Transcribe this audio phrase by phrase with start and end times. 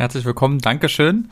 [0.00, 0.60] Herzlich willkommen.
[0.60, 1.28] Dankeschön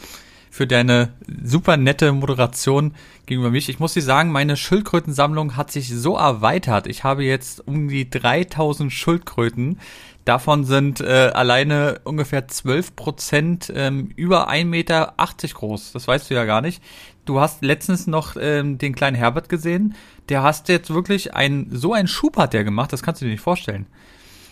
[0.50, 2.92] für deine super nette Moderation
[3.24, 3.70] gegenüber mich.
[3.70, 6.86] Ich muss dir sagen, meine Schildkrötensammlung hat sich so erweitert.
[6.86, 9.80] Ich habe jetzt um die 3000 Schildkröten.
[10.26, 15.14] Davon sind äh, alleine ungefähr 12 Prozent ähm, über 1,80 Meter
[15.54, 15.92] groß.
[15.92, 16.82] Das weißt du ja gar nicht.
[17.24, 19.94] Du hast letztens noch ähm, den kleinen Herbert gesehen.
[20.28, 23.32] Der hast jetzt wirklich ein, so ein Schub hat der gemacht, das kannst du dir
[23.32, 23.86] nicht vorstellen.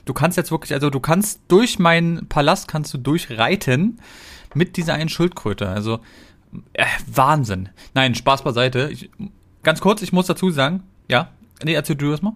[0.06, 4.00] Du kannst jetzt wirklich, also du kannst durch meinen Palast kannst du durchreiten
[4.54, 5.68] mit dieser einen Schildkröte.
[5.68, 6.00] Also
[6.72, 7.68] äh, Wahnsinn.
[7.92, 8.88] Nein, Spaß beiseite.
[8.90, 9.10] Ich,
[9.62, 11.28] ganz kurz, ich muss dazu sagen, ja,
[11.62, 12.34] nee, erzähl du das mal.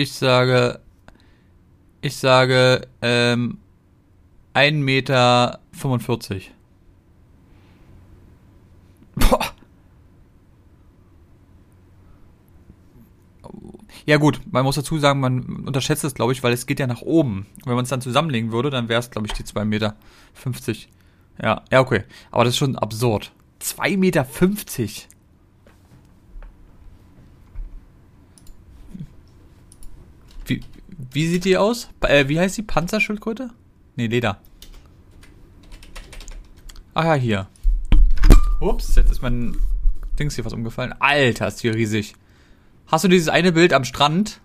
[0.00, 0.78] Ich sage,
[2.02, 3.58] ich sage, ähm,
[4.54, 5.58] 1,45 Meter.
[9.16, 9.40] Boah.
[14.06, 16.86] Ja gut, man muss dazu sagen, man unterschätzt es, glaube ich, weil es geht ja
[16.86, 17.46] nach oben.
[17.64, 19.96] Wenn man es dann zusammenlegen würde, dann wäre es, glaube ich, die 2,50 Meter.
[21.42, 22.04] Ja, ja, okay.
[22.30, 23.32] Aber das ist schon absurd.
[23.60, 24.26] 2,50 Meter.
[30.98, 31.88] Wie, sieht die aus?
[32.00, 32.62] Äh, wie heißt die?
[32.62, 33.50] Panzerschildkröte?
[33.94, 34.40] Nee, Leder.
[36.92, 37.48] Ah ja, hier.
[38.60, 39.56] Ups, jetzt ist mein
[40.18, 40.92] Dings hier was umgefallen.
[40.98, 42.14] Alter, ist die riesig.
[42.88, 44.40] Hast du dieses eine Bild am Strand?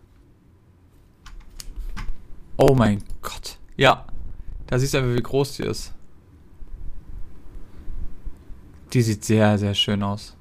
[2.57, 3.57] Oh mein Gott.
[3.75, 4.05] Ja.
[4.67, 5.93] Da siehst du einfach, wie groß die ist.
[8.93, 10.37] Die sieht sehr, sehr schön aus.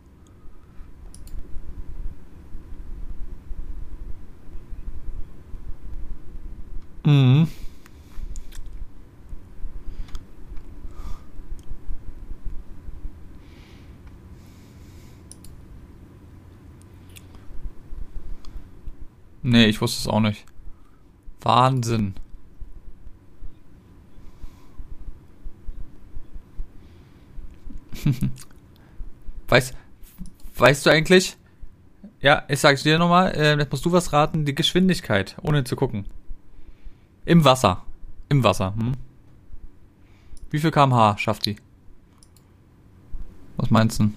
[7.04, 7.48] Mhm.
[19.42, 20.44] Nee, ich wusste es auch nicht.
[21.40, 22.14] Wahnsinn.
[29.48, 29.74] weißt,
[30.56, 31.36] weißt du eigentlich?
[32.20, 35.74] Ja, ich sag's dir nochmal, äh, jetzt musst du was raten, die Geschwindigkeit, ohne zu
[35.76, 36.06] gucken.
[37.24, 37.84] Im Wasser.
[38.28, 38.74] Im Wasser.
[38.74, 38.92] Hm?
[40.50, 41.56] Wie viel kmh schafft die?
[43.56, 44.12] Was meinst du?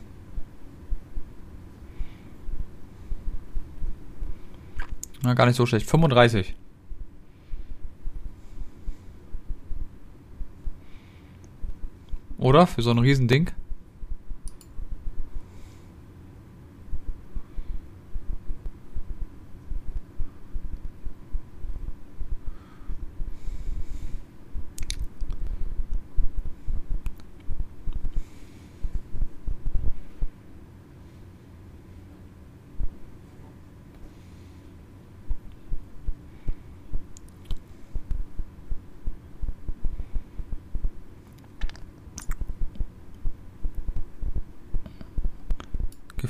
[5.21, 5.89] Na, gar nicht so schlecht.
[5.89, 6.55] 35.
[12.37, 12.67] Oder?
[12.67, 13.51] Für so ein Riesending?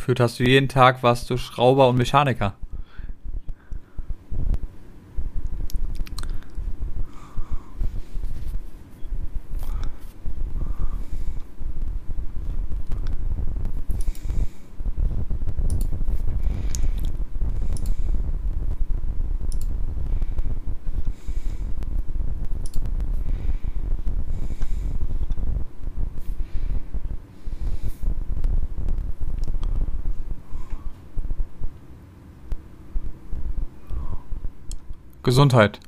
[0.05, 2.53] Geführt hast du jeden Tag warst du Schrauber und Mechaniker.
[35.35, 35.81] Gesundheit.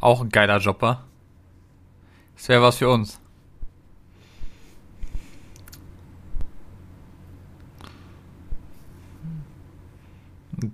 [0.00, 1.04] Auch ein geiler Jobber.
[2.36, 3.20] Das wäre was für uns.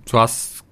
[0.05, 0.63] Du hast,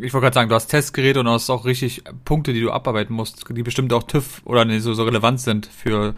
[0.00, 2.70] ich wollte gerade sagen, du hast Testgeräte und du hast auch richtig Punkte, die du
[2.70, 6.14] abarbeiten musst, die bestimmt auch TÜV oder so, so relevant sind für.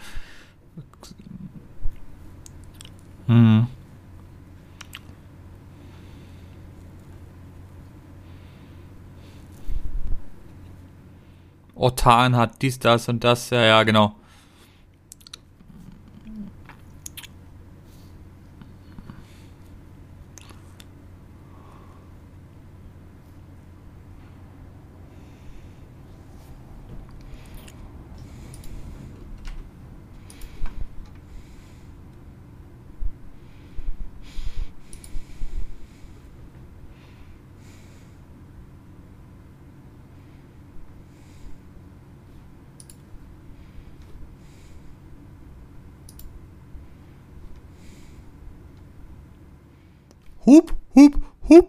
[11.81, 14.15] Otan hat dies, das und das, ja, ja, genau.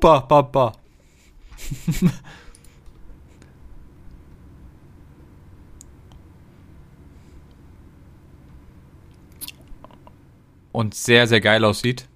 [0.01, 0.73] Hupa, papa.
[10.71, 12.07] Und sehr, sehr geil aussieht.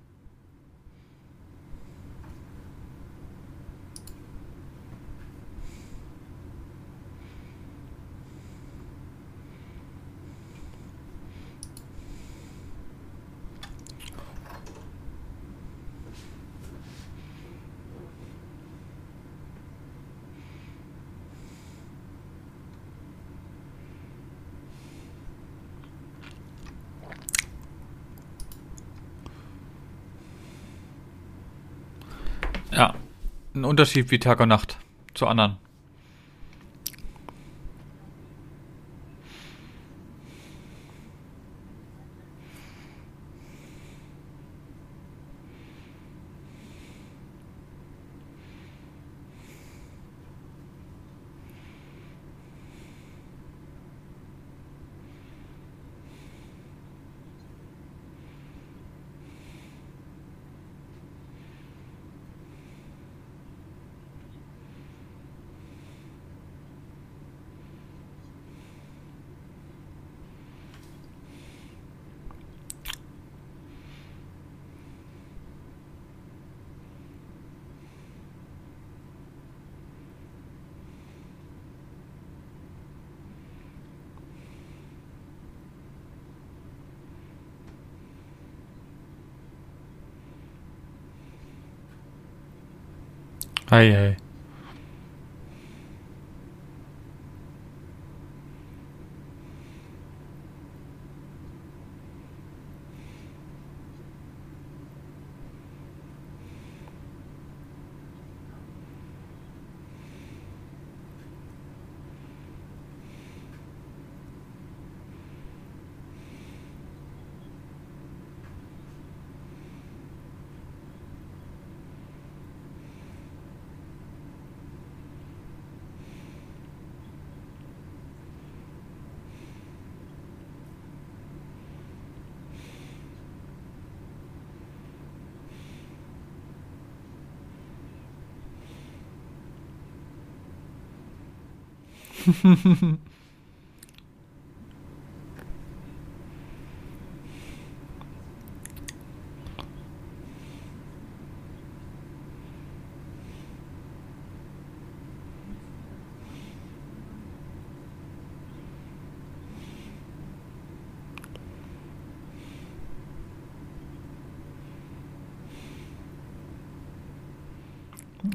[32.75, 32.93] Ja,
[33.53, 34.79] ein Unterschied wie Tag und Nacht
[35.13, 35.57] zu anderen.
[93.72, 94.25] Ei, ei.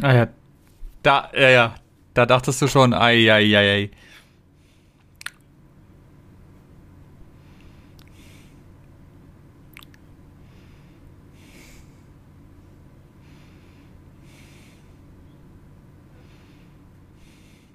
[0.02, 0.28] Ah ja,
[1.02, 1.79] da, ja, ja,
[2.14, 3.90] da dachtest du schon, ei, ei, ei, ei.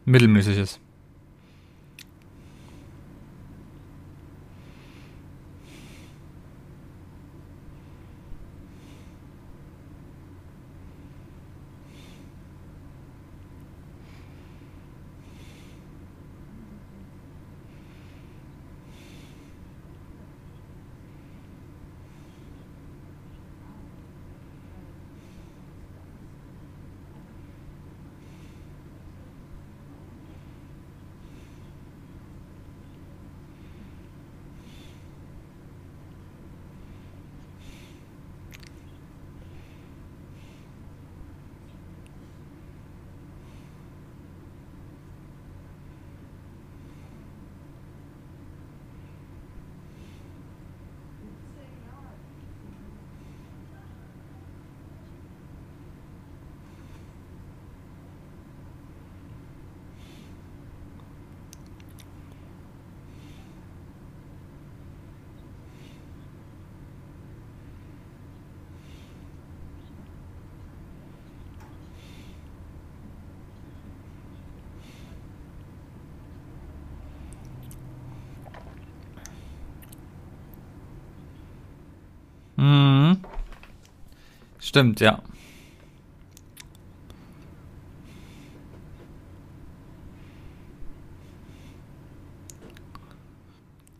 [0.06, 0.80] Mittelmäßig
[84.75, 85.22] Stimmt, ja.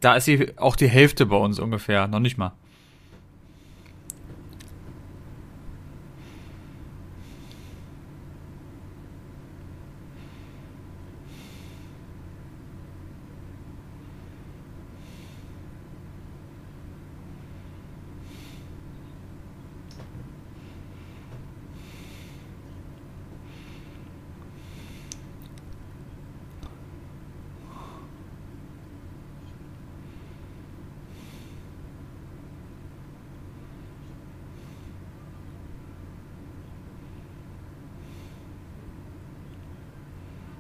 [0.02, 2.52] Da ist sie auch die Hälfte bei uns ungefähr, noch nicht mal.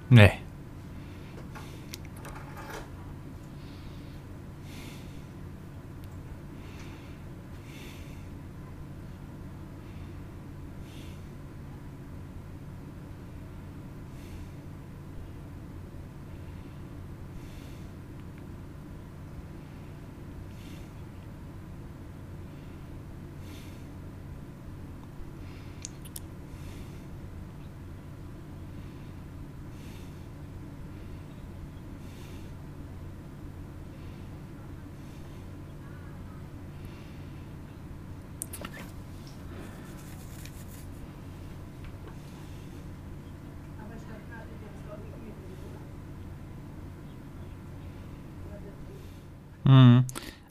[0.09, 0.44] Nee.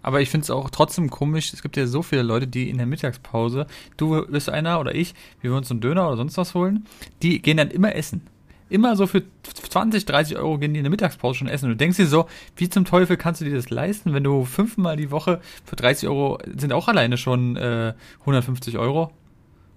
[0.05, 2.77] Aber ich finde es auch trotzdem komisch, es gibt ja so viele Leute, die in
[2.77, 6.55] der Mittagspause, du bist einer oder ich, wir wollen uns einen Döner oder sonst was
[6.55, 6.85] holen,
[7.23, 8.21] die gehen dann immer essen.
[8.69, 11.67] Immer so für 20, 30 Euro gehen die in der Mittagspause schon essen.
[11.67, 14.45] Und du denkst dir so, wie zum Teufel kannst du dir das leisten, wenn du
[14.45, 19.11] fünfmal die Woche für 30 Euro, sind auch alleine schon äh, 150 Euro.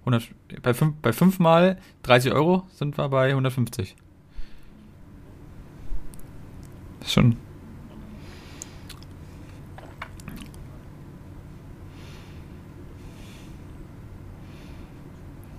[0.02, 0.28] 100,
[0.62, 3.96] bei, fünf, bei fünfmal 30 Euro sind wir bei 150.
[7.00, 7.38] Das ist schon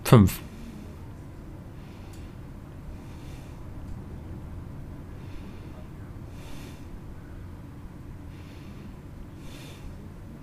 [0.09, 0.41] Fünf.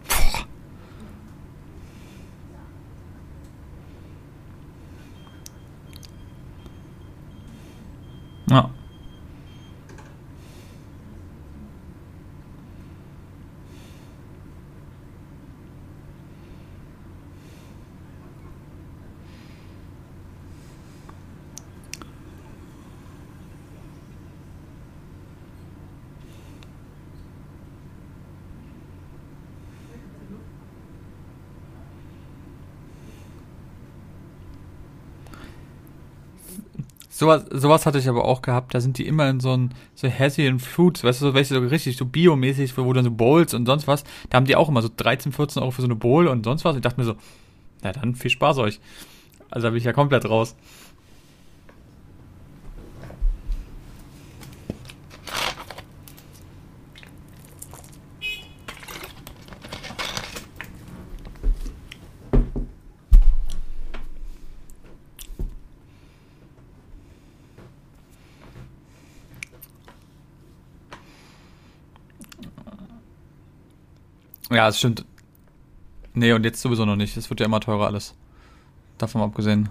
[0.08, 0.46] Boah.
[8.48, 8.70] Ja.
[37.26, 40.08] Sowas, sowas hatte ich aber auch gehabt, da sind die immer in so ein so
[40.08, 43.66] Hessian Foods, weißt du, so welche so richtig so biomäßig, wo dann so Bowls und
[43.66, 46.28] sonst was, da haben die auch immer so 13, 14 Euro für so eine Bowl
[46.28, 46.76] und sonst was.
[46.76, 47.16] Ich dachte mir so,
[47.82, 48.80] na dann viel Spaß euch.
[49.50, 50.56] Also da bin ich ja komplett raus.
[74.56, 75.04] Ja, es stimmt.
[76.14, 77.18] Nee, und jetzt sowieso noch nicht.
[77.18, 78.16] Es wird ja immer teurer alles.
[78.98, 79.70] Davon abgesehen.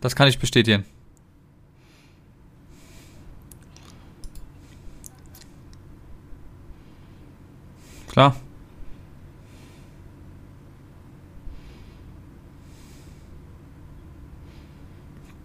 [0.00, 0.84] Das kann ich bestätigen.
[8.08, 8.36] Klar.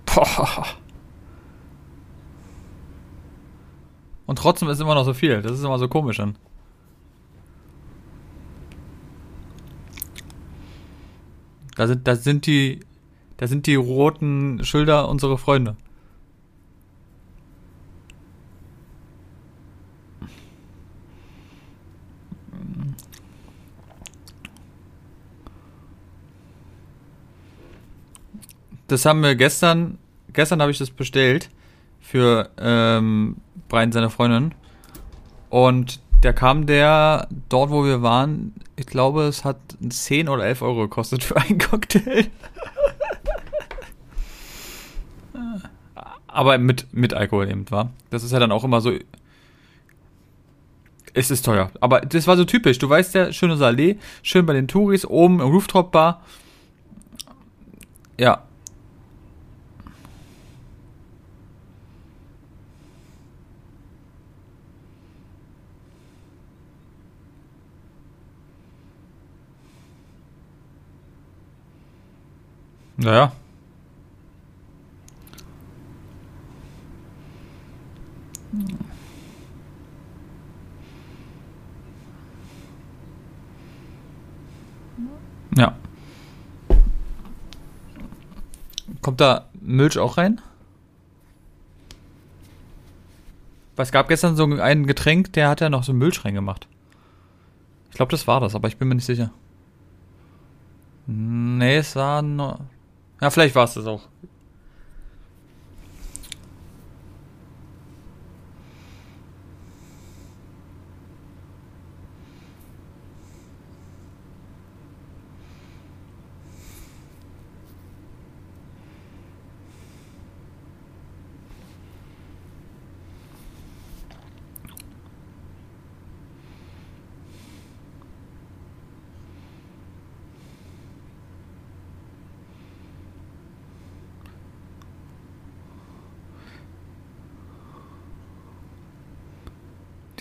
[0.05, 0.65] Boah.
[4.25, 5.41] Und trotzdem ist immer noch so viel.
[5.41, 6.35] Das ist immer so komisch dann.
[11.75, 12.79] Da sind, da sind die
[13.43, 15.75] da sind die roten Schilder unsere Freunde.
[28.87, 29.97] Das haben wir gestern,
[30.31, 31.49] gestern habe ich das bestellt
[31.99, 33.35] für ähm,
[33.67, 34.55] Brian seine Freundin.
[35.49, 40.61] Und der kam der dort, wo wir waren, ich glaube, es hat 10 oder 11
[40.61, 42.27] Euro gekostet für einen Cocktail.
[46.33, 47.91] Aber mit, mit Alkohol eben, war.
[48.09, 48.91] Das ist ja dann auch immer so.
[51.13, 51.69] Es ist teuer.
[51.79, 52.79] Aber das war so typisch.
[52.79, 56.23] Du weißt ja, schöne Salé, schön bei den Touris, oben im Rooftop-Bar.
[58.17, 58.43] Ja.
[72.97, 73.33] Naja.
[85.55, 85.75] Ja.
[89.13, 90.41] Kommt da Milch auch rein?
[93.75, 96.67] Weil es gab gestern so ein Getränk, der hat ja noch so Milch reingemacht.
[97.91, 99.29] Ich glaube, das war das, aber ich bin mir nicht sicher.
[101.05, 102.61] Nee, es war nur.
[103.21, 104.01] Ja, vielleicht war es das auch.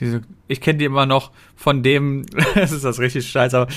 [0.03, 0.21] Diese,
[0.53, 3.73] ich kenne die immer noch von dem, das ist das richtig scheiße, aber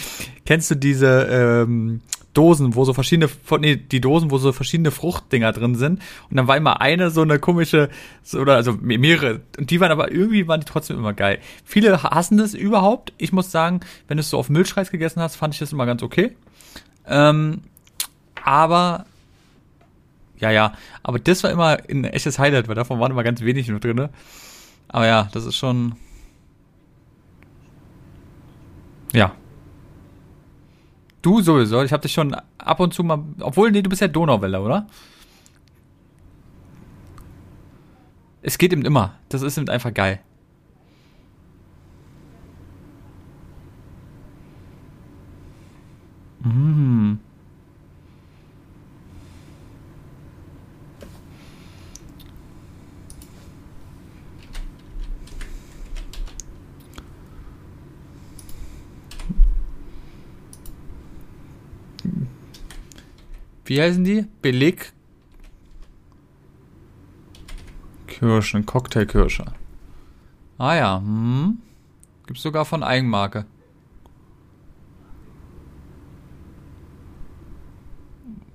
[0.45, 2.01] kennst du diese ähm,
[2.33, 6.47] Dosen, wo so verschiedene, nee, die Dosen, wo so verschiedene Fruchtdinger drin sind und dann
[6.47, 7.89] war immer eine so eine komische,
[8.23, 11.39] so, oder also mehrere, und die waren aber irgendwie, waren die trotzdem immer geil.
[11.63, 13.13] Viele hassen das überhaupt.
[13.17, 15.85] Ich muss sagen, wenn du es so auf Milchreis gegessen hast, fand ich das immer
[15.85, 16.35] ganz okay.
[17.07, 17.61] Ähm,
[18.43, 19.05] aber
[20.39, 23.69] ja, ja, aber das war immer ein echtes Highlight, weil davon waren immer ganz wenig
[23.69, 24.09] nur drin.
[24.89, 25.95] Aber ja, das ist schon,
[29.15, 29.33] Ja.
[31.21, 31.81] Du sowieso.
[31.83, 33.23] Ich habe dich schon ab und zu mal.
[33.39, 34.87] Obwohl, nee, du bist ja Donauwelle, oder?
[38.41, 39.15] Es geht eben immer.
[39.29, 40.19] Das ist eben einfach geil.
[46.41, 47.17] Mmh.
[63.65, 64.27] Wie heißen die?
[64.41, 64.93] Beleg.
[68.07, 69.45] Kirschen, Cocktailkirsche.
[70.57, 71.57] Ah ja, hm.
[72.27, 73.45] Gibt's sogar von Eigenmarke.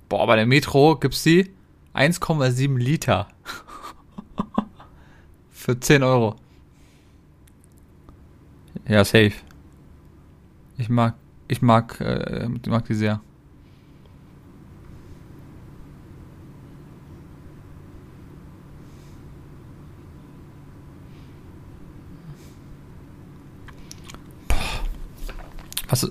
[0.09, 1.51] Boah, bei der Metro gibt's die
[1.93, 3.27] 1,7 Liter.
[5.51, 6.35] Für 10 Euro.
[8.87, 9.33] Ja, safe.
[10.77, 11.15] Ich mag,
[11.47, 13.21] ich mag, äh, mag die sehr.
[25.91, 26.09] Was?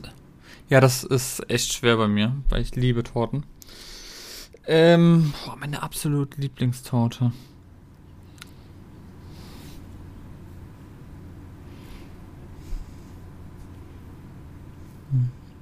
[0.69, 3.45] Ja, das ist echt schwer bei mir, weil ich liebe Torten.
[4.67, 7.33] Ähm, boah, meine absolute Lieblingstorte.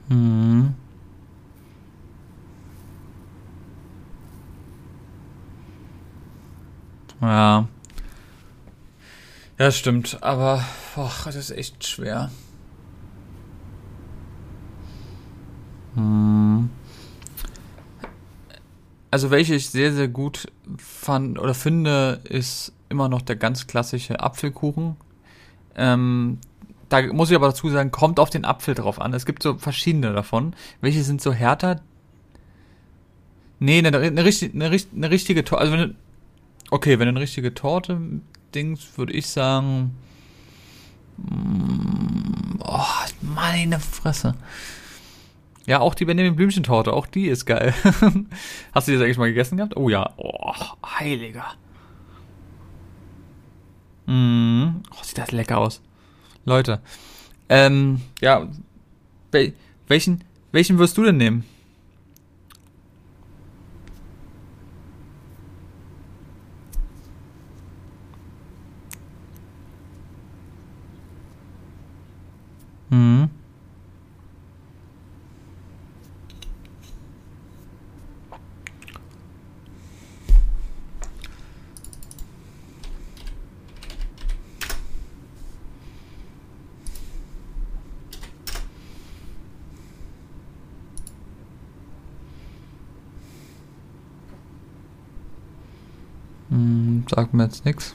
[0.09, 0.75] Hm.
[7.21, 7.69] Ja.
[9.61, 10.19] Ja, stimmt.
[10.23, 10.65] Aber,
[10.97, 12.33] boah, das ist echt schwer.
[19.19, 24.21] Also welche ich sehr, sehr gut fand oder finde, ist immer noch der ganz klassische
[24.21, 24.95] Apfelkuchen.
[25.75, 26.39] Ähm,
[26.89, 29.13] da muss ich aber dazu sagen, kommt auf den Apfel drauf an.
[29.15, 30.55] Es gibt so verschiedene davon.
[30.81, 31.81] Welche sind so härter?
[33.59, 35.63] Nee, eine, eine, eine, eine richtige Torte.
[35.63, 35.97] Also wenn
[36.71, 38.01] okay, wenn eine richtige Torte
[38.55, 39.97] Dings, würde ich sagen.
[41.17, 42.85] Mm, oh,
[43.21, 44.37] meine Fresse.
[45.69, 47.75] Ja, auch die Benjamin Blümchen-Torte, auch die ist geil.
[48.73, 49.77] Hast du die eigentlich mal gegessen gehabt?
[49.77, 50.15] Oh ja.
[50.17, 51.45] Oh, heiliger.
[54.07, 54.81] Mm.
[54.91, 55.83] Oh, sieht das lecker aus.
[56.47, 56.81] Leute.
[57.51, 58.49] Ähm, ja.
[59.31, 59.53] Wel
[59.89, 61.45] welchen, welchen wirst du denn nehmen?
[97.09, 97.95] Sagt mir jetzt nichts.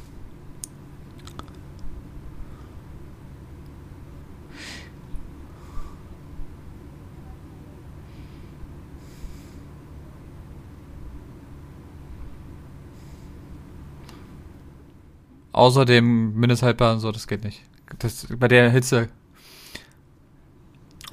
[15.54, 17.62] Außerdem Mindesthaltbar und so, das geht nicht.
[18.00, 19.10] Das, bei der Hitze.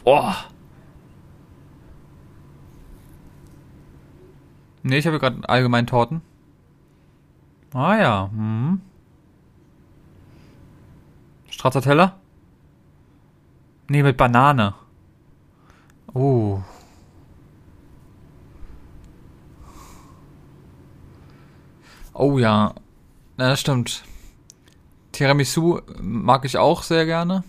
[0.05, 0.33] Oh.
[4.83, 6.23] Nee, ich habe gerade allgemein Torten.
[7.73, 8.31] Ah ja.
[8.33, 8.81] Hm.
[11.51, 12.19] Stracciatella?
[13.89, 14.75] Nee, mit Banane.
[16.15, 16.61] Oh.
[22.15, 22.75] Oh ja.
[23.37, 24.05] Das stimmt.
[25.13, 27.45] Tiramisu mag ich auch sehr gerne.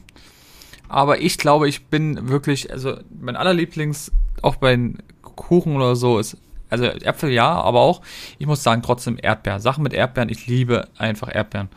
[0.88, 6.38] Aber ich glaube, ich bin wirklich, also mein allerlieblings, auch bei Kuchen oder so, ist,
[6.72, 8.02] also Äpfel ja, aber auch,
[8.40, 9.60] ich muss sagen, trotzdem Erdbeeren.
[9.60, 11.70] Sachen mit Erdbeeren, ich liebe einfach Erdbeeren.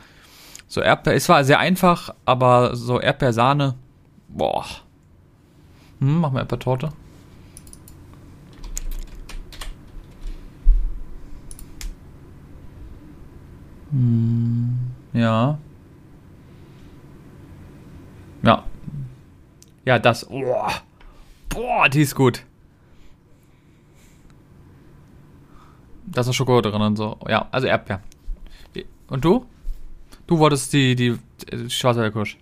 [0.68, 3.74] So Erdbeer, es war sehr einfach, aber so Erdbeersahne,
[4.28, 4.64] boah.
[6.00, 6.90] Hm, mach mal Erdbeertorte.
[13.90, 14.78] Hm,
[15.12, 15.58] ja.
[18.42, 18.64] Ja.
[19.84, 20.26] Ja, das.
[20.26, 20.72] Boah,
[21.48, 22.44] boah die ist gut.
[26.14, 27.18] Da ist noch Schokolade drin und so.
[27.28, 28.00] Ja, also Erdbeer.
[29.08, 29.44] Und du?
[30.26, 31.18] Du wolltest die, die,
[31.52, 32.38] die schwarze Kirsch.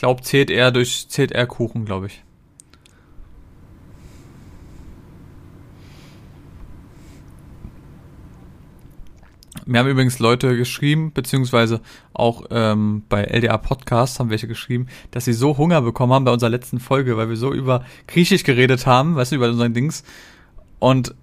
[0.00, 2.24] glaube, zählt er durch, zählt er Kuchen, glaube ich.
[9.70, 11.80] Mir haben übrigens Leute geschrieben, beziehungsweise
[12.12, 16.32] auch ähm, bei LDA Podcast haben welche geschrieben, dass sie so Hunger bekommen haben bei
[16.32, 20.02] unserer letzten Folge, weil wir so über Griechisch geredet haben, weißt du, über unseren Dings.
[20.80, 21.14] Und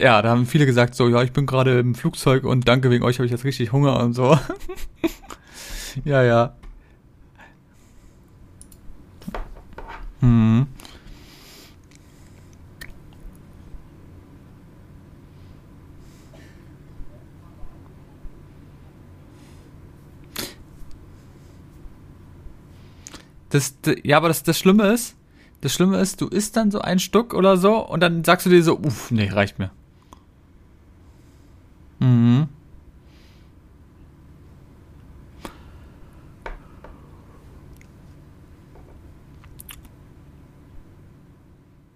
[0.00, 3.04] ja, da haben viele gesagt, so, ja, ich bin gerade im Flugzeug und danke wegen
[3.04, 4.36] euch habe ich jetzt richtig Hunger und so.
[6.04, 6.54] ja, ja.
[10.20, 10.66] Mhm.
[23.56, 25.16] Das, ja, aber das, das Schlimme ist,
[25.62, 28.50] das Schlimme ist, du isst dann so ein Stück oder so und dann sagst du
[28.50, 29.70] dir so, uff, nee, reicht mir.
[31.98, 32.48] Mhm.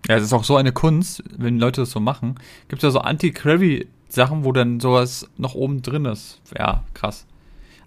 [0.09, 2.37] Ja, es ist auch so eine Kunst, wenn Leute das so machen.
[2.69, 6.41] Gibt es ja so Anti-Gravy-Sachen, wo dann sowas noch oben drin ist.
[6.59, 7.27] Ja, krass.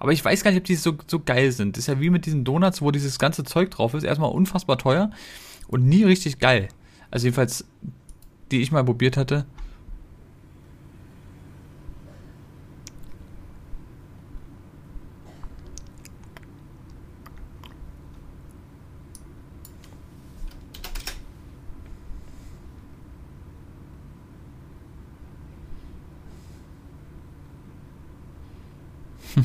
[0.04, 1.78] Aber ich weiß gar nicht, ob die so, so geil sind.
[1.78, 4.04] Das ist ja wie mit diesen Donuts, wo dieses ganze Zeug drauf ist.
[4.04, 5.12] Erstmal unfassbar teuer
[5.70, 6.68] und nie richtig geil.
[7.10, 7.64] Also jedenfalls,
[8.52, 9.46] die ich mal probiert hatte,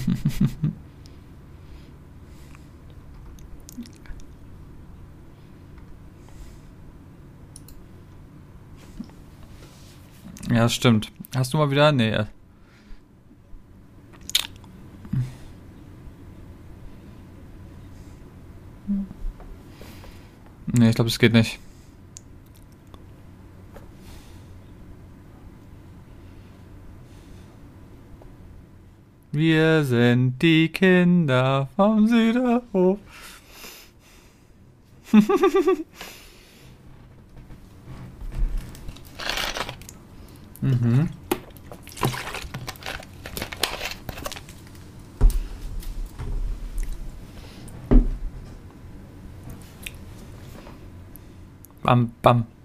[10.51, 11.13] ja, stimmt.
[11.35, 11.93] Hast du mal wieder?
[11.93, 12.25] Nee.
[20.67, 21.59] Nee, ich glaube, es geht nicht.
[29.39, 32.99] Wir sind die Kinder vom Süderhof.
[40.61, 41.09] mhm.
[51.85, 52.58] Bam, bam.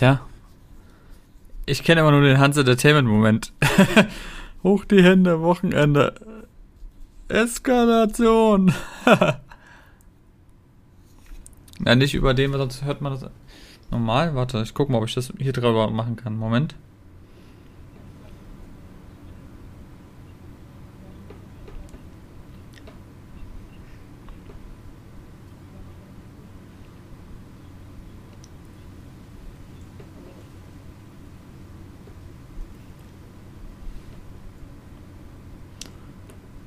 [0.00, 0.20] Ja?
[1.66, 3.52] Ich kenne immer nur den Hans Entertainment Moment.
[4.62, 6.14] Hoch die Hände, Wochenende.
[7.28, 8.72] Eskalation.
[11.84, 13.30] ja, nicht über weil sonst hört man das
[13.90, 14.34] normal.
[14.34, 16.36] Warte, ich gucke mal, ob ich das hier drüber machen kann.
[16.36, 16.74] Moment.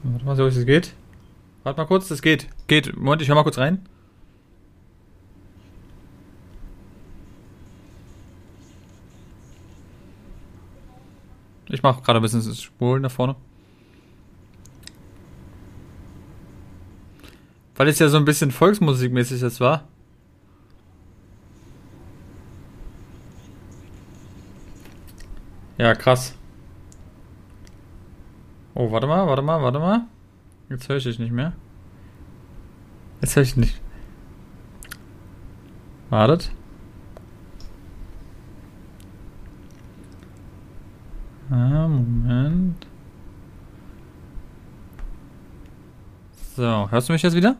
[0.04, 0.94] Warte mal, so es geht.
[1.64, 2.48] Warte mal kurz, das geht.
[2.68, 2.96] Geht.
[2.96, 3.86] Moment, ich hör mal kurz rein.
[11.68, 13.36] Ich mache gerade ein bisschen Spulen nach vorne.
[17.76, 19.88] Weil es ja so ein bisschen Volksmusikmäßig jetzt war.
[25.78, 26.36] Ja, krass.
[28.76, 30.06] Oh, warte mal, warte mal, warte mal.
[30.72, 31.52] Jetzt höre ich dich nicht mehr.
[33.20, 33.82] Jetzt höre ich nicht.
[36.10, 36.50] Wartet.
[41.50, 42.88] Ah, Moment.
[46.56, 47.58] So, hörst du mich jetzt wieder?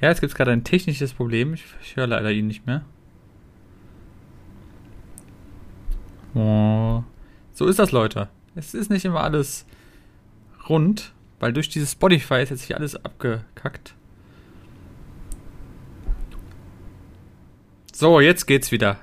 [0.00, 1.54] Ja, jetzt gibt es gerade ein technisches Problem.
[1.54, 2.84] Ich, ich höre leider ihn nicht mehr.
[6.34, 7.04] Oh.
[7.52, 8.28] So ist das, Leute.
[8.56, 9.64] Es ist nicht immer alles
[10.70, 13.94] rund, weil durch dieses Spotify ist jetzt hier alles abgekackt.
[17.92, 18.98] So, jetzt geht's wieder.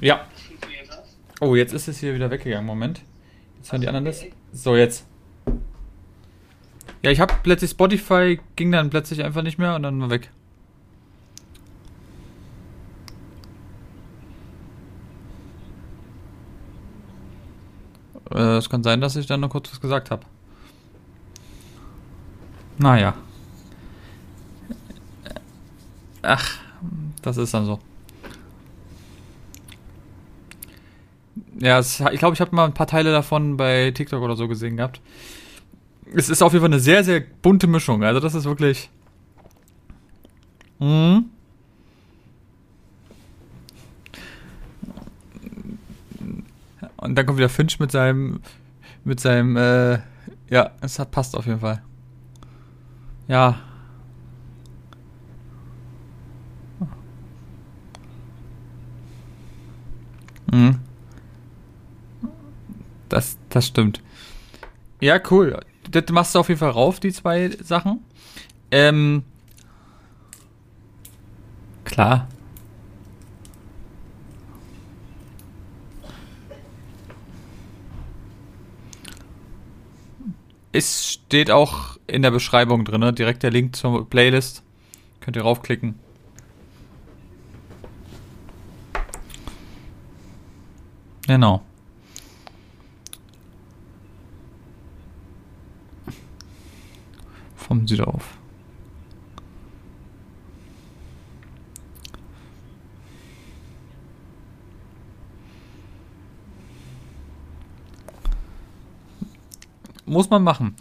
[0.00, 0.26] Ja.
[1.40, 2.66] Oh, jetzt ist es hier wieder weggegangen.
[2.66, 3.02] Moment.
[3.58, 4.24] Jetzt hören die anderen das.
[4.52, 5.06] So, jetzt.
[7.04, 10.30] Ja, ich hab plötzlich Spotify, ging dann plötzlich einfach nicht mehr und dann war weg.
[18.34, 20.24] Äh, es kann sein, dass ich dann noch kurz was gesagt habe.
[22.78, 23.14] Naja.
[26.22, 26.58] Ach,
[27.22, 27.78] das ist dann so.
[31.60, 34.48] Ja, es, ich glaube, ich habe mal ein paar Teile davon bei TikTok oder so
[34.48, 35.00] gesehen gehabt.
[36.14, 38.02] Es ist auf jeden Fall eine sehr, sehr bunte Mischung.
[38.02, 38.90] Also das ist wirklich.
[40.78, 41.30] Mhm.
[47.04, 48.40] Und dann kommt wieder Finch mit seinem,
[49.04, 49.98] mit seinem, äh,
[50.48, 51.82] ja, es hat passt auf jeden Fall.
[53.28, 53.60] Ja.
[60.50, 60.80] Mhm.
[63.10, 64.00] Das, das stimmt.
[65.00, 65.60] Ja, cool.
[65.90, 68.02] Das machst du auf jeden Fall rauf, die zwei Sachen.
[68.70, 69.24] Ähm,
[71.84, 72.28] klar.
[80.74, 83.12] Es steht auch in der Beschreibung drin, ne?
[83.12, 84.64] direkt der Link zur Playlist.
[85.20, 86.00] Könnt ihr raufklicken.
[91.28, 91.62] Genau.
[97.54, 98.36] Vom Südauf.
[110.06, 110.76] Muss man machen.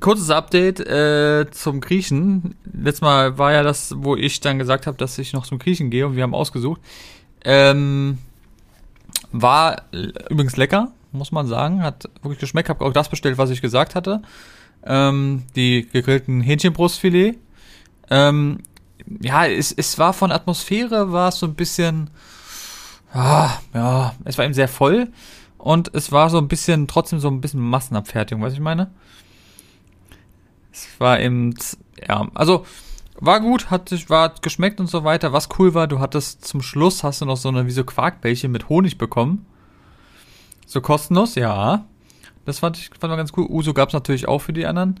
[0.00, 2.54] Kurzes Update äh, zum Griechen.
[2.72, 5.90] Letztes Mal war ja das, wo ich dann gesagt habe, dass ich noch zum Griechen
[5.90, 6.80] gehe und wir haben ausgesucht.
[7.44, 8.18] Ähm,
[9.30, 9.82] war
[10.30, 11.82] übrigens lecker, muss man sagen.
[11.82, 12.68] Hat wirklich geschmeckt.
[12.68, 14.22] Habe auch das bestellt, was ich gesagt hatte.
[14.84, 17.36] Ähm, die gegrillten Hähnchenbrustfilet.
[18.10, 18.58] Ähm,
[19.20, 22.10] ja, es, es war von Atmosphäre, war es so ein bisschen,
[23.12, 25.08] ah, ja, es war eben sehr voll.
[25.64, 28.90] Und es war so ein bisschen, trotzdem so ein bisschen Massenabfertigung, was ich meine?
[30.70, 31.54] Es war eben,
[32.06, 32.66] ja, also
[33.18, 35.32] war gut, hat sich, war geschmeckt und so weiter.
[35.32, 38.52] Was cool war, du hattest zum Schluss hast du noch so eine wie so Quarkbällchen
[38.52, 39.46] mit Honig bekommen.
[40.66, 41.86] So kostenlos, ja.
[42.44, 43.46] Das fand ich, fand ich ganz cool.
[43.48, 45.00] Uso gab's natürlich auch für die anderen.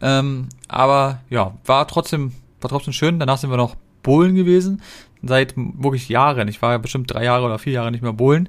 [0.00, 3.18] Ähm, aber ja, war trotzdem, war trotzdem schön.
[3.18, 3.74] Danach sind wir noch
[4.04, 4.80] Bowlen gewesen.
[5.24, 6.46] Seit wirklich Jahren.
[6.46, 8.48] Ich war ja bestimmt drei Jahre oder vier Jahre nicht mehr Bowlen.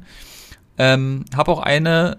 [0.77, 2.17] Ähm, habe auch eine,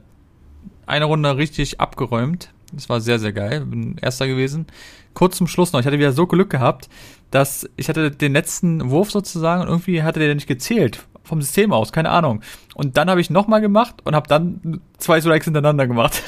[0.87, 2.51] eine Runde richtig abgeräumt.
[2.73, 3.65] Das war sehr, sehr geil.
[3.65, 4.67] Bin erster gewesen.
[5.15, 5.81] Kurz zum Schluss noch.
[5.81, 6.89] Ich hatte wieder so Glück gehabt,
[7.31, 11.07] dass ich hatte den letzten Wurf sozusagen und irgendwie hatte der nicht gezählt.
[11.25, 12.43] Vom System aus, keine Ahnung.
[12.75, 16.23] Und dann habe ich nochmal gemacht und habe dann zwei Strikes hintereinander gemacht.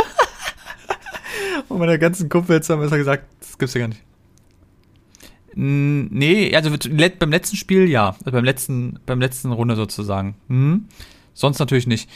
[1.68, 4.02] und meine ganzen Kumpels haben besser gesagt, das gibt's ja gar nicht.
[5.54, 6.70] Nee, also
[7.18, 8.16] beim letzten Spiel ja.
[8.20, 10.36] Also beim letzten, beim letzten Runde sozusagen.
[10.48, 10.86] Hm?
[11.38, 12.10] Sonst natürlich nicht.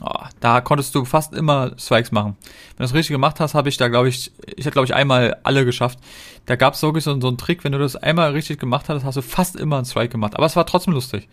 [0.00, 2.36] Oh, da konntest du fast immer Strikes machen.
[2.36, 4.94] Wenn du das richtig gemacht hast, habe ich da, glaube ich, ich hätte, glaube ich,
[4.94, 5.98] einmal alle geschafft.
[6.46, 9.02] Da gab es wirklich so, so einen Trick, wenn du das einmal richtig gemacht hast,
[9.02, 10.36] hast du fast immer einen Strike gemacht.
[10.36, 11.28] Aber es war trotzdem lustig.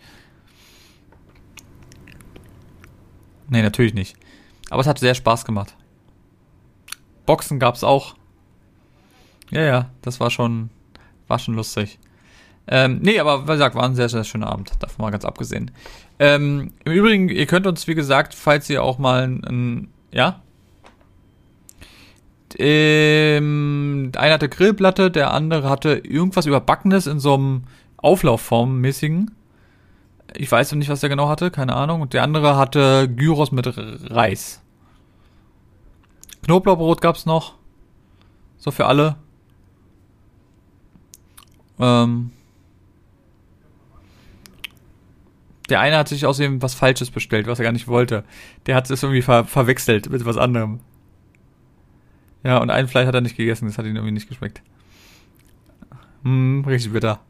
[3.48, 4.16] Nee, natürlich nicht.
[4.70, 5.76] Aber es hat sehr Spaß gemacht.
[7.26, 8.16] Boxen gab es auch.
[9.50, 10.70] Ja, ja, das war schon,
[11.28, 12.00] war schon lustig.
[12.68, 14.72] Ähm, nee, aber wie gesagt, war ein sehr, sehr schöner Abend.
[14.78, 15.70] Davon mal ganz abgesehen.
[16.18, 20.40] Ähm, Im Übrigen, ihr könnt uns, wie gesagt, falls ihr auch mal ein, ein ja?
[22.58, 27.64] Ähm, einer hatte Grillplatte, der andere hatte irgendwas überbackenes in so einem
[27.96, 29.30] Auflaufform-mäßigen.
[30.34, 32.00] Ich weiß noch nicht, was der genau hatte, keine Ahnung.
[32.02, 34.62] Und der andere hatte Gyros mit Reis.
[36.42, 37.54] Knoblauchbrot gab's noch.
[38.58, 39.16] So für alle.
[41.78, 42.30] Ähm,
[45.72, 48.24] Der eine hat sich außerdem was Falsches bestellt, was er gar nicht wollte.
[48.66, 50.80] Der hat es irgendwie ver verwechselt mit was anderem.
[52.44, 54.60] Ja, und ein Fleisch hat er nicht gegessen, das hat ihm irgendwie nicht geschmeckt.
[56.24, 57.20] Hm, richtig bitter.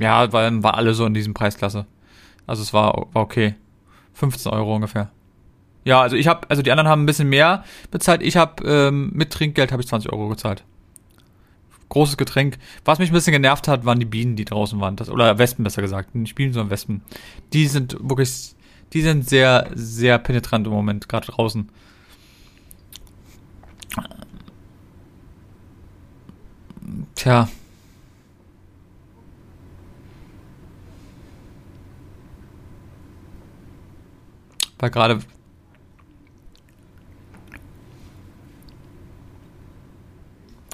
[0.00, 1.84] Ja, war, war alle so in diesem Preisklasse.
[2.46, 3.56] Also es war, war okay.
[4.14, 5.10] 15 Euro ungefähr.
[5.84, 8.22] Ja, also ich habe, also die anderen haben ein bisschen mehr bezahlt.
[8.22, 10.64] Ich habe ähm, mit Trinkgeld habe ich 20 Euro gezahlt
[11.90, 12.58] großes Getränk.
[12.84, 14.96] Was mich ein bisschen genervt hat, waren die Bienen, die draußen waren.
[14.96, 16.14] Das, oder Wespen besser gesagt.
[16.14, 17.02] Nicht Bienen, sondern Wespen.
[17.52, 18.54] Die sind wirklich,
[18.94, 21.68] die sind sehr, sehr penetrant im Moment, gerade draußen.
[27.14, 27.48] Tja.
[34.78, 35.20] Weil gerade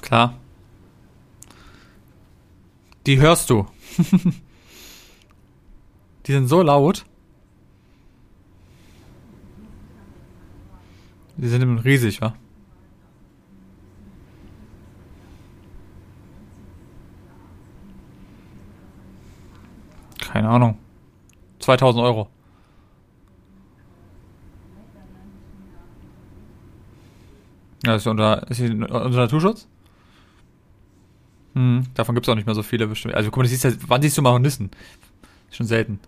[0.01, 0.39] klar.
[3.07, 3.65] Die hörst du.
[6.25, 7.05] die sind so laut.
[11.37, 12.35] Die sind riesig, wa?
[20.19, 20.77] Keine Ahnung.
[21.59, 22.27] 2000 Euro.
[27.85, 29.69] Ja, ist unter, ist unter Naturschutz?
[31.57, 33.15] Hm, davon gibt es auch nicht mehr so viele bestimmt.
[33.15, 34.69] Also guck mal, siehst ja, wann siehst du Maronissen?
[35.49, 35.99] Schon selten.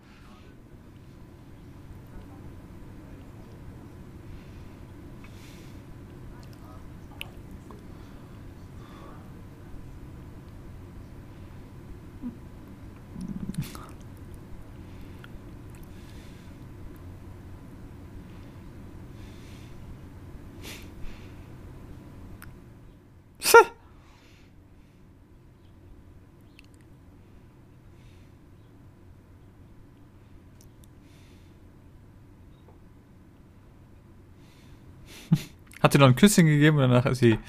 [35.89, 37.39] Hat sie noch ein Küsschen gegeben und danach ist sie.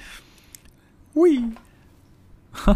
[1.13, 1.43] Hui.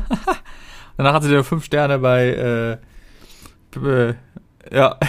[0.96, 2.78] danach hat sie dir fünf Sterne bei.
[3.76, 4.14] Äh, äh,
[4.72, 5.00] ja.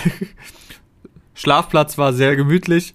[1.34, 2.94] Schlafplatz war sehr gemütlich.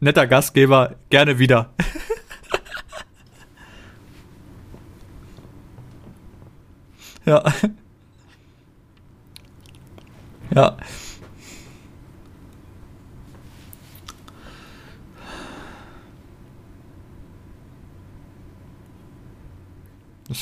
[0.00, 1.74] Netter Gastgeber, gerne wieder.
[7.26, 7.44] ja.
[10.54, 10.78] Ja.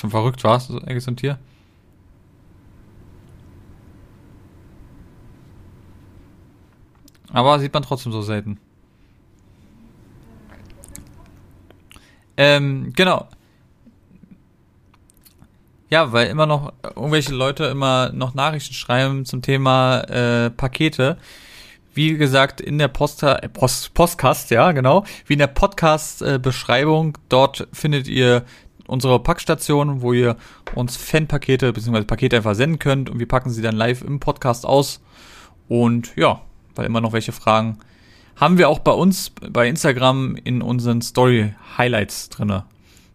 [0.00, 1.38] Schon verrückt, warst so ein Tier?
[7.32, 8.58] Aber sieht man trotzdem so selten.
[12.36, 13.28] Ähm, genau.
[15.90, 21.18] Ja, weil immer noch irgendwelche Leute immer noch Nachrichten schreiben zum Thema äh, Pakete.
[21.92, 25.04] Wie gesagt, in der Posta äh, Post, Postcast, ja, genau.
[25.26, 27.16] Wie in der Podcast-Beschreibung.
[27.16, 28.44] Äh, dort findet ihr
[28.90, 30.36] unsere Packstation, wo ihr
[30.74, 32.02] uns Fanpakete bzw.
[32.02, 35.00] Pakete einfach senden könnt und wir packen sie dann live im Podcast aus.
[35.68, 36.42] Und ja,
[36.74, 37.78] weil immer noch welche Fragen
[38.36, 42.64] haben wir auch bei uns bei Instagram in unseren Story Highlights drinne.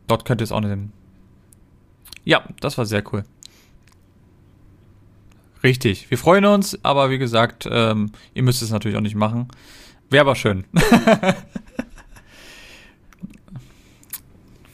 [0.08, 0.94] Dort könnt ihr es auch nehmen.
[2.24, 3.26] Ja, das war sehr cool.
[5.64, 6.10] Richtig.
[6.12, 9.48] Wir freuen uns, aber wie gesagt, ähm, ihr müsst es natürlich auch nicht machen.
[10.10, 10.64] Wäre aber schön.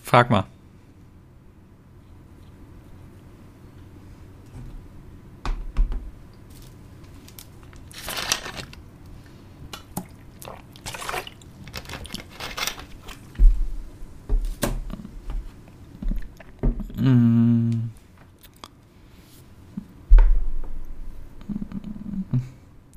[0.04, 0.44] Frag mal.
[17.02, 17.90] Mm.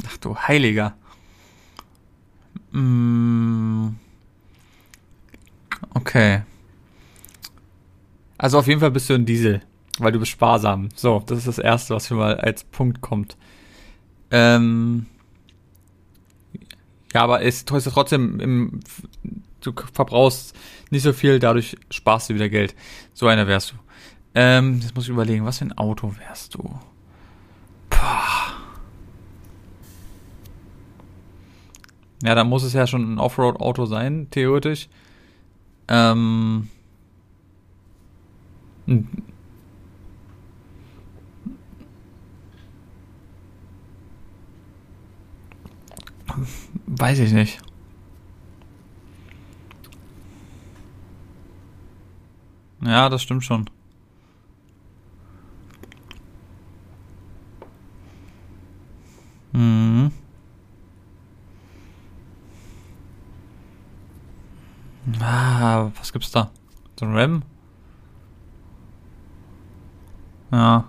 [0.06, 0.94] Ach du Heiliger.
[2.72, 3.88] Mm.
[5.94, 6.42] Okay.
[8.36, 9.62] Also auf jeden Fall bist du ein Diesel,
[9.98, 10.90] weil du bist sparsam.
[10.94, 13.38] So, das ist das Erste, was mir mal als Punkt kommt.
[14.30, 15.06] Ähm
[17.14, 18.80] ja, aber es ist trotzdem, im,
[19.60, 20.54] du verbrauchst
[20.90, 22.74] nicht so viel, dadurch sparst du wieder Geld.
[23.14, 23.76] So einer wärst du.
[24.34, 26.80] Ähm, jetzt muss ich überlegen, was für ein Auto wärst du?
[27.88, 28.54] Pah.
[32.22, 34.88] Ja, da muss es ja schon ein Offroad-Auto sein, theoretisch.
[35.88, 36.68] Ähm.
[46.86, 47.60] Weiß ich nicht.
[52.82, 53.68] Ja, das stimmt schon.
[59.54, 60.10] Mhm.
[65.20, 66.50] Ah, was gibt's da?
[66.98, 67.42] So ein Ram?
[70.50, 70.88] Ja.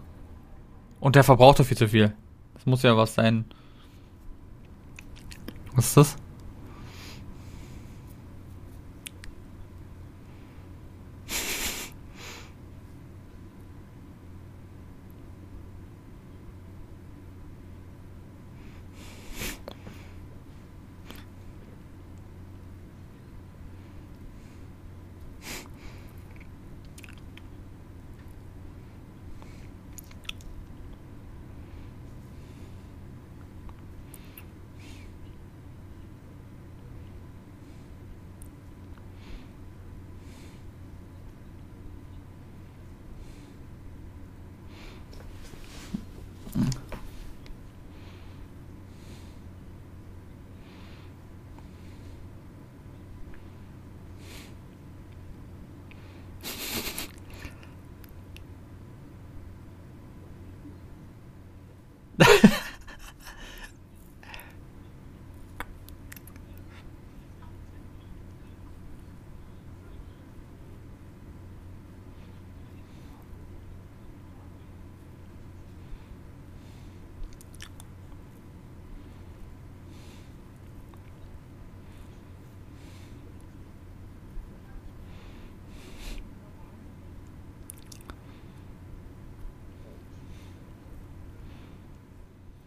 [1.00, 2.14] Und der verbraucht doch viel zu viel.
[2.56, 3.46] Das muss ja was sein.
[5.76, 6.16] Was ist das?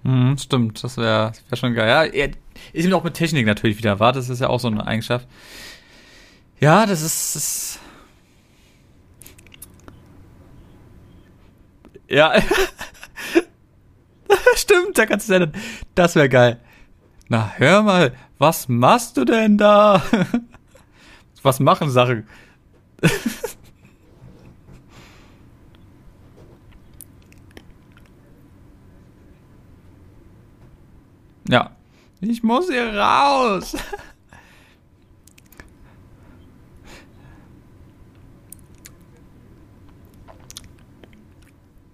[0.08, 1.86] Mhm, stimmt, das wäre wär schon geil.
[1.86, 2.30] Ja, er
[2.72, 4.12] ist auch mit Technik natürlich wieder war.
[4.14, 5.28] Das ist ja auch so eine Eigenschaft.
[6.60, 7.36] Ja, das ist.
[7.36, 7.78] Das
[12.08, 12.32] ja.
[14.56, 15.46] stimmt, da kannst du ja
[15.94, 16.58] Das wäre geil.
[17.28, 20.02] Na, hör mal, was machst du denn da?
[21.42, 22.26] was machen Sachen?
[31.48, 31.70] Ja.
[32.20, 33.76] Ich muss hier raus.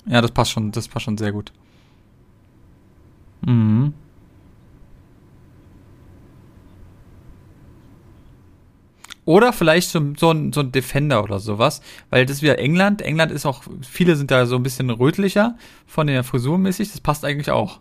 [0.07, 1.53] Ja, das passt schon, das passt schon sehr gut.
[3.47, 3.95] Mhm.
[9.27, 13.01] Oder vielleicht so, so, ein, so ein Defender oder sowas, weil das ist wieder England.
[13.01, 15.57] England ist auch, viele sind da so ein bisschen rötlicher
[15.87, 17.81] von der Frisur mäßig, das passt eigentlich auch.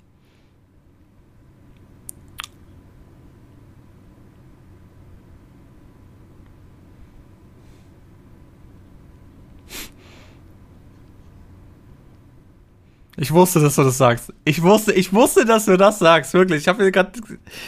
[13.16, 14.34] Ich wusste, dass du das sagst.
[14.44, 16.62] Ich wusste, ich wusste, dass du das sagst, wirklich.
[16.62, 17.12] Ich habe gerade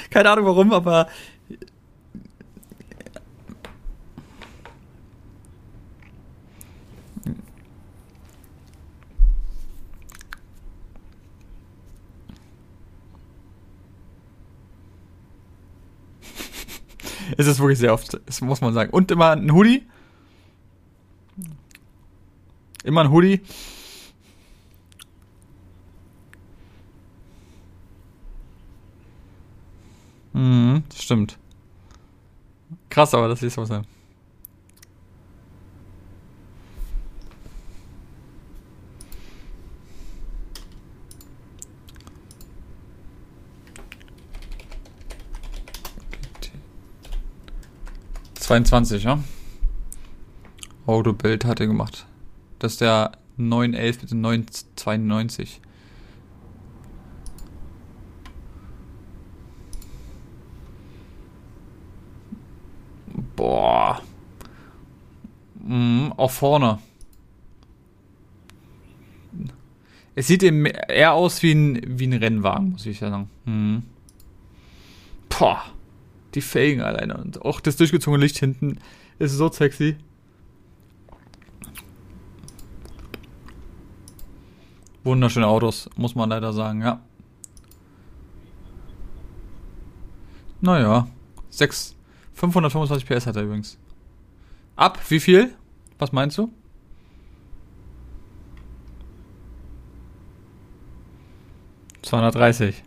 [0.09, 1.07] keine Ahnung warum, aber
[17.37, 18.89] es ist wirklich sehr oft, das muss man sagen.
[18.89, 19.85] Und immer ein Hoodie.
[22.83, 23.41] Immer ein Hoodie.
[30.35, 31.37] Mhm, stimmt.
[32.89, 33.87] Krass, aber das ist was sein.
[48.33, 49.23] Zweiundzwanzig, ja?
[50.85, 52.05] Autobild hat er gemacht.
[52.59, 55.61] Das ist der 911 mit 992.
[66.25, 66.79] Auch vorne.
[70.15, 73.29] Es sieht eben eher aus wie ein, wie ein Rennwagen, muss ich sagen.
[73.45, 73.83] Hm.
[75.29, 75.61] Boah.
[76.33, 78.79] Die Felgen alleine und auch das durchgezogene Licht hinten
[79.19, 79.97] ist so sexy.
[85.03, 87.01] Wunderschöne Autos, muss man leider sagen, ja.
[90.59, 91.07] Naja,
[91.51, 91.95] 6,
[92.33, 93.77] 525 PS hat er übrigens.
[94.75, 95.55] Ab, wie viel?
[95.97, 96.51] Was meinst du?
[102.01, 102.83] Zweihundertdreißig.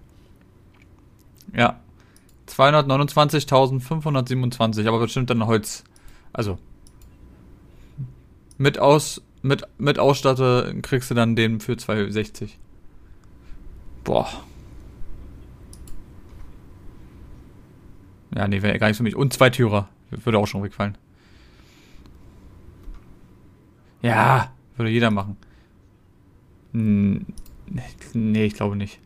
[1.55, 1.81] Ja.
[2.49, 5.85] 229.527, aber bestimmt dann Holz.
[6.33, 6.59] Also.
[8.59, 12.59] Mit aus, mit, mit Ausstatter kriegst du dann den für 260.
[14.05, 14.29] Boah.
[18.35, 19.17] Ja, nee, wäre gar nicht für mich.
[19.17, 19.89] Und zwei Türer.
[20.11, 20.97] Würde auch schon wegfallen.
[24.03, 25.37] Ja, würde jeder machen.
[26.73, 27.27] Hm,
[28.15, 29.01] nee, ich glaube nicht.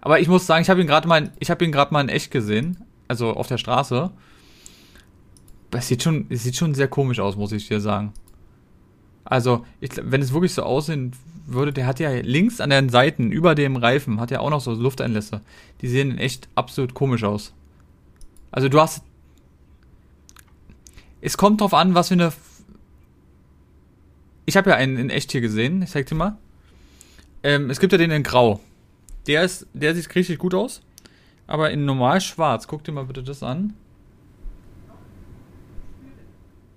[0.00, 2.08] Aber ich muss sagen, ich habe ihn gerade mal, ich habe ihn gerade mal in
[2.08, 2.78] echt gesehen,
[3.08, 4.10] also auf der Straße.
[5.70, 8.12] Es sieht schon, es sieht schon sehr komisch aus, muss ich dir sagen.
[9.24, 11.12] Also, ich, wenn es wirklich so aussehen
[11.44, 14.60] würde, der hat ja links an den Seiten über dem Reifen hat ja auch noch
[14.60, 15.40] so Lufteinlässe.
[15.80, 17.52] Die sehen echt absolut komisch aus.
[18.50, 19.02] Also du hast.
[21.20, 22.32] Es kommt drauf an, was für eine.
[24.48, 25.82] Ich habe ja einen in echt hier gesehen.
[25.82, 26.38] Ich zeig dir mal.
[27.42, 28.60] Ähm, es gibt ja den in Grau.
[29.26, 30.80] Der ist, der sieht richtig gut aus.
[31.46, 32.66] Aber in normal schwarz.
[32.66, 33.74] Guck dir mal bitte das an.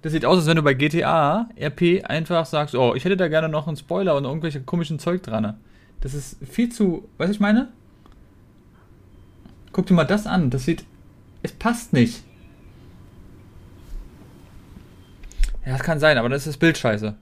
[0.01, 3.29] Das sieht aus, als wenn du bei GTA RP einfach sagst, oh, ich hätte da
[3.29, 5.57] gerne noch einen Spoiler und irgendwelche komischen Zeug dran.
[6.01, 7.69] Das ist viel zu, weißt du, ich meine?
[9.71, 10.49] Guck dir mal das an.
[10.49, 10.83] Das sieht
[11.41, 12.21] es passt nicht.
[15.65, 17.15] Ja, das kann sein, aber das ist das Bild scheiße.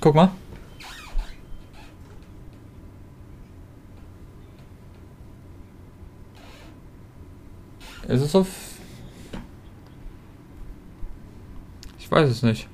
[0.00, 0.30] Guck mal.
[8.06, 8.48] Ist es auf.
[11.98, 12.68] Ich weiß es nicht.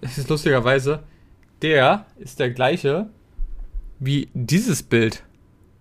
[0.00, 1.04] Es ist lustigerweise
[1.62, 3.10] der ist der gleiche
[3.98, 5.24] wie dieses Bild.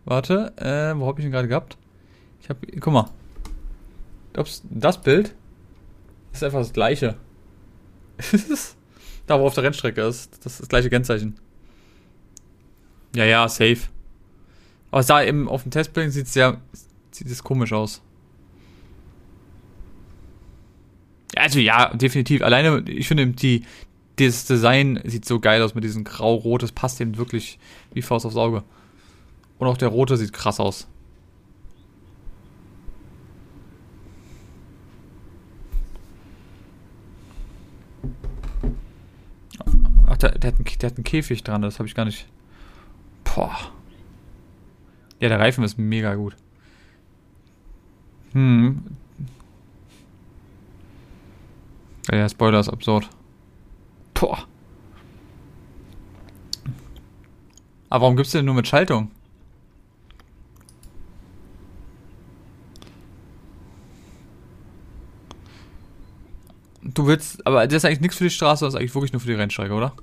[0.05, 1.77] Warte, äh, wo habe ich ihn gerade gehabt?
[2.41, 3.09] Ich habe, guck mal.
[4.69, 5.33] Das Bild
[6.33, 7.15] ist einfach das gleiche.
[9.27, 10.45] da, wo auf der Rennstrecke ist.
[10.45, 11.39] Das ist das gleiche Kennzeichen.
[13.15, 13.79] Ja, ja, safe.
[14.91, 16.61] Aber da eben auf dem Testbild sieht es sehr,
[17.11, 18.01] sieht es komisch aus.
[21.35, 22.41] Also ja, definitiv.
[22.41, 23.63] Alleine, ich finde die,
[24.17, 26.63] das Design sieht so geil aus mit diesem grau-rot.
[26.63, 27.59] Das passt ihm wirklich
[27.93, 28.63] wie Faust aufs Auge.
[29.59, 30.87] Und auch der rote sieht krass aus.
[40.17, 42.27] Ach, der, der, hat einen, der hat einen Käfig dran, das habe ich gar nicht.
[43.23, 43.55] Boah.
[45.19, 46.35] Ja, der Reifen ist mega gut.
[48.33, 48.83] Hm.
[52.09, 53.09] Ja, der Spoiler ist absurd.
[54.15, 54.47] Boah.
[57.89, 59.11] Aber warum gibt's denn nur mit Schaltung?
[66.81, 69.19] Du willst, aber das ist eigentlich nichts für die Straße, das ist eigentlich wirklich nur
[69.19, 69.93] für die Rennstrecke, oder?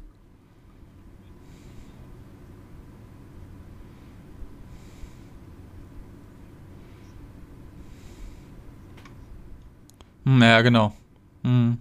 [10.24, 10.94] Ja, genau.
[11.42, 11.78] Hm.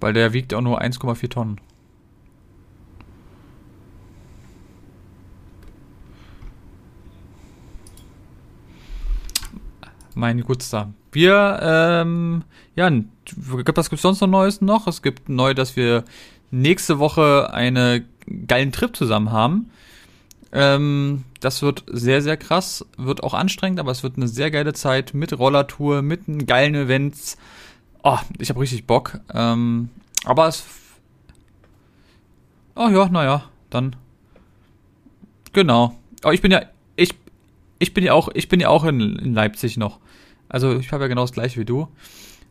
[0.00, 1.60] Weil der wiegt auch nur 1,4 Tonnen.
[10.14, 10.92] Mein Gutster.
[11.12, 12.90] Wir, ähm, ja,
[13.74, 14.86] was gibt's sonst noch Neues noch?
[14.86, 16.04] Es gibt neu, dass wir
[16.50, 18.06] nächste Woche einen
[18.46, 19.70] geilen Trip zusammen haben.
[20.58, 24.72] Ähm, das wird sehr, sehr krass, wird auch anstrengend, aber es wird eine sehr geile
[24.72, 27.36] Zeit mit Rollertour, mit geilen Events.
[28.02, 29.20] Oh, ich habe richtig Bock.
[29.34, 29.90] Ähm,
[30.24, 30.64] aber es.
[32.74, 33.96] Oh ja, naja, dann.
[35.52, 35.98] Genau.
[36.22, 36.62] Aber ich bin ja.
[36.96, 37.10] Ich,
[37.78, 40.00] ich bin ja auch, ich bin ja auch in, in Leipzig noch.
[40.48, 41.88] Also ich habe ja genau das gleiche wie du.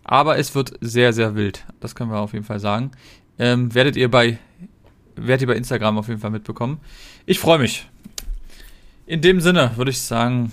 [0.03, 1.65] Aber es wird sehr, sehr wild.
[1.79, 2.91] Das können wir auf jeden Fall sagen.
[3.39, 4.37] Ähm, werdet ihr bei
[5.15, 6.79] werdet ihr bei Instagram auf jeden Fall mitbekommen.
[7.25, 7.87] Ich freue mich.
[9.07, 10.51] In dem Sinne würde ich sagen.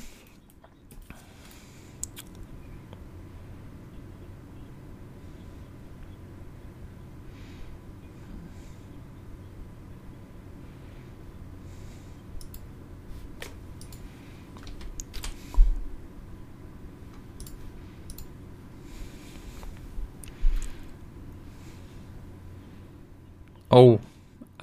[23.70, 23.98] Oh,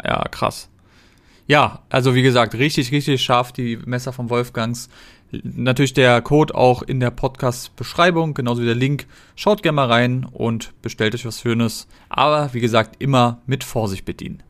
[0.04, 0.70] ja, krass.
[1.50, 4.88] Ja, also wie gesagt, richtig, richtig scharf die Messer von Wolfgangs.
[5.32, 9.08] Natürlich der Code auch in der Podcast-Beschreibung, genauso wie der Link.
[9.36, 11.88] Schaut gerne mal rein und bestellt euch was Schönes.
[12.08, 14.44] Aber wie gesagt, immer mit Vorsicht bedienen.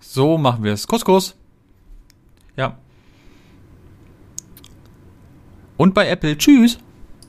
[0.00, 0.88] So machen wir es.
[0.88, 1.36] Kuss, Kuss.
[2.56, 2.78] Ja.
[5.76, 6.36] Und bei Apple.
[6.36, 6.80] Tschüss.